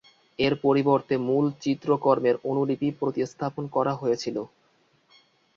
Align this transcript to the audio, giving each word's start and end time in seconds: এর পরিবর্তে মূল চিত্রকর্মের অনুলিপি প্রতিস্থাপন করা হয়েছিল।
এর 0.39 0.53
পরিবর্তে 0.63 1.15
মূল 1.27 1.45
চিত্রকর্মের 1.63 2.35
অনুলিপি 2.49 2.87
প্রতিস্থাপন 2.99 3.63
করা 3.75 3.93
হয়েছিল। 3.95 4.37